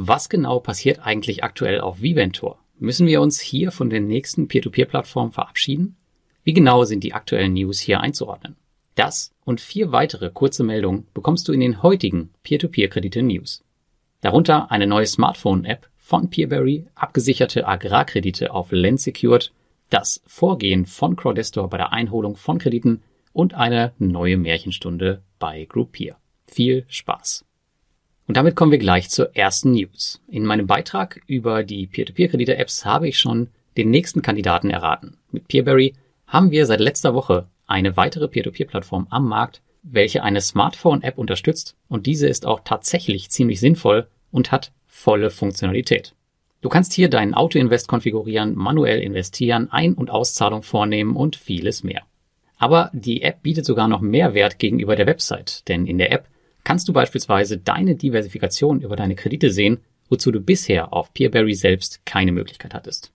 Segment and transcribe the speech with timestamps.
[0.00, 2.60] Was genau passiert eigentlich aktuell auf Viventor?
[2.78, 5.96] Müssen wir uns hier von den nächsten Peer-to-Peer-Plattformen verabschieden?
[6.44, 8.54] Wie genau sind die aktuellen News hier einzuordnen?
[8.94, 13.64] Das und vier weitere kurze Meldungen bekommst du in den heutigen Peer-to-Peer-Kredite-News.
[14.20, 19.50] Darunter eine neue Smartphone-App von Peerberry, abgesicherte Agrarkredite auf Lend Secured,
[19.90, 23.02] das Vorgehen von Crowdestor bei der Einholung von Krediten
[23.32, 26.14] und eine neue Märchenstunde bei Groupier.
[26.46, 27.47] Viel Spaß!
[28.28, 30.20] Und damit kommen wir gleich zur ersten News.
[30.28, 35.16] In meinem Beitrag über die Peer-to-Peer-Kredite-Apps habe ich schon den nächsten Kandidaten erraten.
[35.32, 35.94] Mit Peerberry
[36.26, 42.04] haben wir seit letzter Woche eine weitere Peer-to-Peer-Plattform am Markt, welche eine Smartphone-App unterstützt und
[42.04, 46.14] diese ist auch tatsächlich ziemlich sinnvoll und hat volle Funktionalität.
[46.60, 52.02] Du kannst hier deinen Auto-Invest konfigurieren, manuell investieren, Ein- und Auszahlung vornehmen und vieles mehr.
[52.58, 56.28] Aber die App bietet sogar noch mehr Wert gegenüber der Website, denn in der App
[56.68, 59.78] kannst du beispielsweise deine Diversifikation über deine Kredite sehen,
[60.10, 63.10] wozu du bisher auf Peerberry selbst keine Möglichkeit hattest.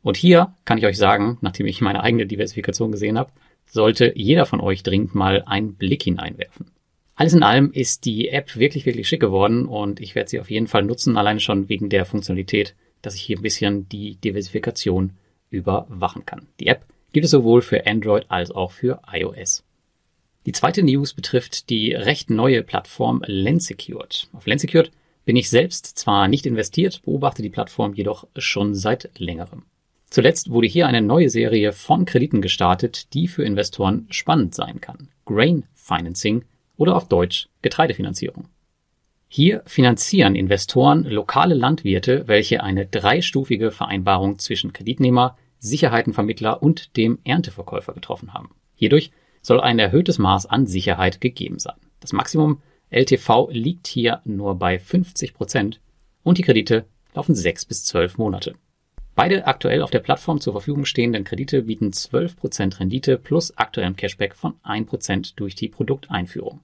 [0.00, 3.32] Und hier kann ich euch sagen, nachdem ich meine eigene Diversifikation gesehen habe,
[3.66, 6.70] sollte jeder von euch dringend mal einen Blick hineinwerfen.
[7.16, 10.50] Alles in allem ist die App wirklich, wirklich schick geworden und ich werde sie auf
[10.50, 15.10] jeden Fall nutzen, alleine schon wegen der Funktionalität, dass ich hier ein bisschen die Diversifikation
[15.50, 16.48] überwachen kann.
[16.60, 19.65] Die App gibt es sowohl für Android als auch für iOS.
[20.46, 24.28] Die zweite News betrifft die recht neue Plattform Lensecured.
[24.32, 24.92] Auf Lensecured
[25.24, 29.64] bin ich selbst zwar nicht investiert, beobachte die Plattform jedoch schon seit längerem.
[30.08, 35.08] Zuletzt wurde hier eine neue Serie von Krediten gestartet, die für Investoren spannend sein kann.
[35.24, 36.44] Grain Financing
[36.76, 38.46] oder auf Deutsch Getreidefinanzierung.
[39.26, 47.94] Hier finanzieren Investoren lokale Landwirte, welche eine dreistufige Vereinbarung zwischen Kreditnehmer, Sicherheitenvermittler und dem Ernteverkäufer
[47.94, 48.50] getroffen haben.
[48.76, 49.10] Hierdurch
[49.46, 51.76] soll ein erhöhtes Maß an Sicherheit gegeben sein.
[52.00, 55.80] Das Maximum LTV liegt hier nur bei 50 Prozent
[56.24, 58.56] und die Kredite laufen sechs bis zwölf Monate.
[59.14, 64.34] Beide aktuell auf der Plattform zur Verfügung stehenden Kredite bieten 12% Rendite plus aktuellem Cashback
[64.34, 66.58] von 1% durch die Produkteinführung.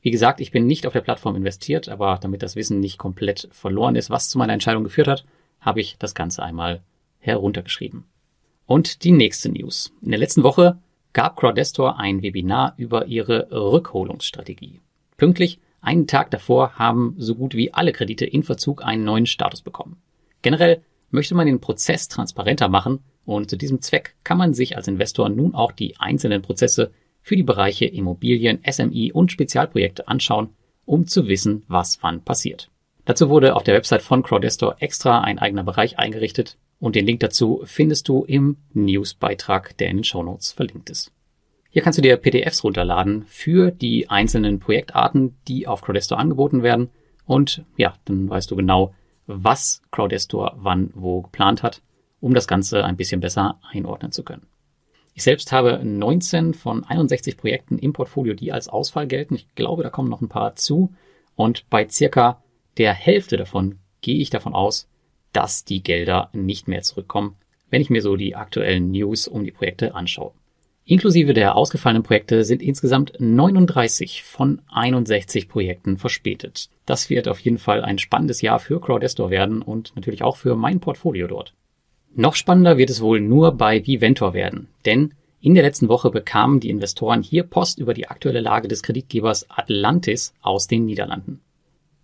[0.00, 3.46] Wie gesagt, ich bin nicht auf der Plattform investiert, aber damit das Wissen nicht komplett
[3.52, 5.26] verloren ist, was zu meiner Entscheidung geführt hat,
[5.60, 6.80] habe ich das Ganze einmal
[7.18, 8.04] heruntergeschrieben.
[8.64, 9.92] Und die nächste News.
[10.00, 10.78] In der letzten Woche
[11.12, 14.80] gab Crowdestor ein Webinar über ihre Rückholungsstrategie.
[15.16, 19.62] Pünktlich einen Tag davor haben so gut wie alle Kredite in Verzug einen neuen Status
[19.62, 19.96] bekommen.
[20.40, 24.88] Generell möchte man den Prozess transparenter machen und zu diesem Zweck kann man sich als
[24.88, 30.50] Investor nun auch die einzelnen Prozesse für die Bereiche Immobilien, SMI und Spezialprojekte anschauen,
[30.84, 32.68] um zu wissen, was wann passiert.
[33.04, 37.20] Dazu wurde auf der Website von Crowdestor extra ein eigener Bereich eingerichtet, und den Link
[37.20, 41.12] dazu findest du im Newsbeitrag, der in den Shownotes verlinkt ist.
[41.70, 46.90] Hier kannst du dir PDFs runterladen für die einzelnen Projektarten, die auf Crowdestor angeboten werden.
[47.24, 48.92] Und ja, dann weißt du genau,
[49.28, 51.82] was Crowdestor wann wo geplant hat,
[52.20, 54.48] um das Ganze ein bisschen besser einordnen zu können.
[55.14, 59.36] Ich selbst habe 19 von 61 Projekten im Portfolio, die als Ausfall gelten.
[59.36, 60.92] Ich glaube, da kommen noch ein paar zu.
[61.36, 62.42] Und bei circa
[62.76, 64.88] der Hälfte davon gehe ich davon aus,
[65.32, 67.36] dass die Gelder nicht mehr zurückkommen,
[67.70, 70.32] wenn ich mir so die aktuellen News um die Projekte anschaue.
[70.84, 76.70] Inklusive der ausgefallenen Projekte sind insgesamt 39 von 61 Projekten verspätet.
[76.86, 80.56] Das wird auf jeden Fall ein spannendes Jahr für Crowdestor werden und natürlich auch für
[80.56, 81.54] mein Portfolio dort.
[82.14, 86.60] Noch spannender wird es wohl nur bei Viventor werden, denn in der letzten Woche bekamen
[86.60, 91.40] die Investoren hier Post über die aktuelle Lage des Kreditgebers Atlantis aus den Niederlanden.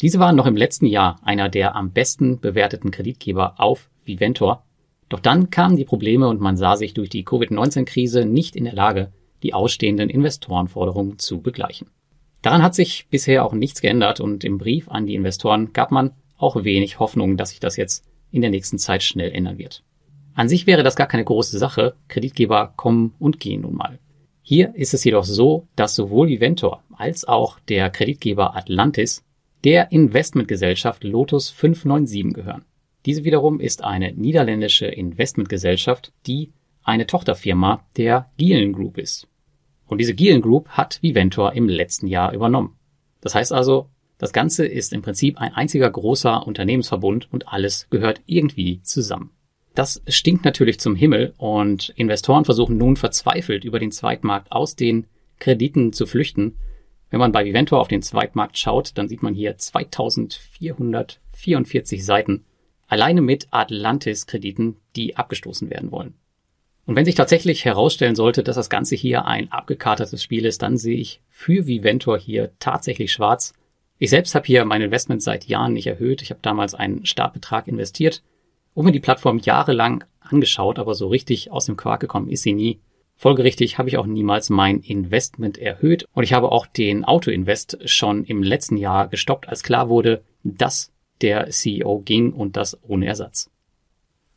[0.00, 4.64] Diese waren noch im letzten Jahr einer der am besten bewerteten Kreditgeber auf Viventor.
[5.10, 8.72] Doch dann kamen die Probleme und man sah sich durch die Covid-19-Krise nicht in der
[8.72, 9.12] Lage,
[9.42, 11.88] die ausstehenden Investorenforderungen zu begleichen.
[12.42, 16.12] Daran hat sich bisher auch nichts geändert und im Brief an die Investoren gab man
[16.38, 19.82] auch wenig Hoffnung, dass sich das jetzt in der nächsten Zeit schnell ändern wird.
[20.34, 23.98] An sich wäre das gar keine große Sache, Kreditgeber kommen und gehen nun mal.
[24.40, 29.22] Hier ist es jedoch so, dass sowohl Viventor als auch der Kreditgeber Atlantis
[29.64, 32.64] der Investmentgesellschaft Lotus 597 gehören.
[33.06, 36.52] Diese wiederum ist eine niederländische Investmentgesellschaft, die
[36.82, 39.26] eine Tochterfirma der Gielen Group ist.
[39.86, 42.76] Und diese Gielen Group hat Viventor im letzten Jahr übernommen.
[43.20, 48.20] Das heißt also, das Ganze ist im Prinzip ein einziger großer Unternehmensverbund und alles gehört
[48.26, 49.30] irgendwie zusammen.
[49.74, 55.06] Das stinkt natürlich zum Himmel und Investoren versuchen nun verzweifelt über den Zweitmarkt aus den
[55.38, 56.56] Krediten zu flüchten
[57.10, 62.44] wenn man bei Viventor auf den Zweitmarkt schaut, dann sieht man hier 2444 Seiten
[62.86, 66.14] alleine mit Atlantis-Krediten, die abgestoßen werden wollen.
[66.86, 70.76] Und wenn sich tatsächlich herausstellen sollte, dass das Ganze hier ein abgekartetes Spiel ist, dann
[70.76, 73.54] sehe ich für Viventor hier tatsächlich schwarz.
[73.98, 76.22] Ich selbst habe hier mein Investment seit Jahren nicht erhöht.
[76.22, 78.24] Ich habe damals einen Startbetrag investiert
[78.74, 82.54] und mir die Plattform jahrelang angeschaut, aber so richtig aus dem Quark gekommen ist sie
[82.54, 82.80] nie.
[83.20, 88.24] Folgerichtig habe ich auch niemals mein Investment erhöht und ich habe auch den Auto-Invest schon
[88.24, 90.90] im letzten Jahr gestoppt, als klar wurde, dass
[91.20, 93.50] der CEO ging und das ohne Ersatz.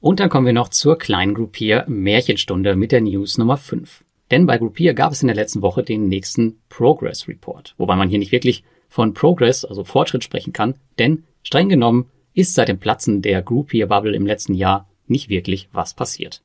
[0.00, 4.02] Und dann kommen wir noch zur kleinen Groupier Märchenstunde mit der News Nummer 5.
[4.30, 8.08] Denn bei Groupier gab es in der letzten Woche den nächsten Progress Report, wobei man
[8.08, 12.78] hier nicht wirklich von Progress, also Fortschritt sprechen kann, denn streng genommen ist seit dem
[12.78, 16.40] Platzen der Groupier Bubble im letzten Jahr nicht wirklich was passiert.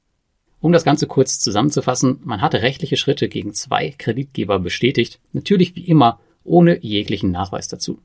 [0.66, 5.86] Um das Ganze kurz zusammenzufassen, man hatte rechtliche Schritte gegen zwei Kreditgeber bestätigt, natürlich wie
[5.86, 8.00] immer ohne jeglichen Nachweis dazu.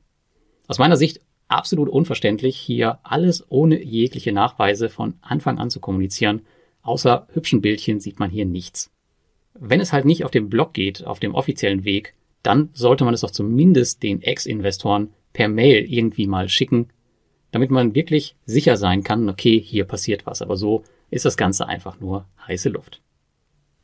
[0.67, 6.41] Aus meiner Sicht absolut unverständlich, hier alles ohne jegliche Nachweise von Anfang an zu kommunizieren.
[6.83, 8.91] Außer hübschen Bildchen sieht man hier nichts.
[9.55, 12.13] Wenn es halt nicht auf dem Blog geht, auf dem offiziellen Weg,
[12.43, 16.89] dann sollte man es doch zumindest den Ex-Investoren per Mail irgendwie mal schicken,
[17.51, 20.41] damit man wirklich sicher sein kann, okay, hier passiert was.
[20.41, 23.01] Aber so ist das Ganze einfach nur heiße Luft.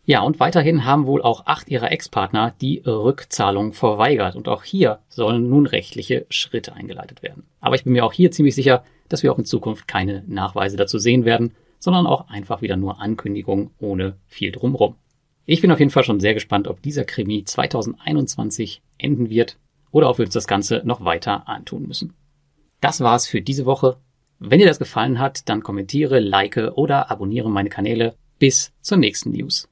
[0.06, 5.00] Ja, und weiterhin haben wohl auch acht ihrer Ex-Partner die Rückzahlung verweigert und auch hier
[5.10, 7.44] sollen nun rechtliche Schritte eingeleitet werden.
[7.60, 10.78] Aber ich bin mir auch hier ziemlich sicher, dass wir auch in Zukunft keine Nachweise
[10.78, 14.96] dazu sehen werden, sondern auch einfach wieder nur Ankündigungen ohne viel drumrum.
[15.46, 19.58] Ich bin auf jeden Fall schon sehr gespannt, ob dieser Krimi 2021 enden wird
[19.92, 22.14] oder ob wir uns das Ganze noch weiter antun müssen.
[22.82, 23.98] Das war's für diese Woche.
[24.40, 28.16] Wenn dir das gefallen hat, dann kommentiere, like oder abonniere meine Kanäle.
[28.40, 29.68] Bis zur nächsten News.